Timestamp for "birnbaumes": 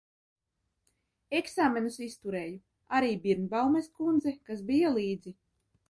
3.27-3.95